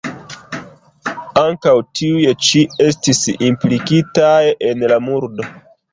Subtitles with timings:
[1.41, 5.51] Ankaŭ tiuj ĉi estis implikitaj en la murdo.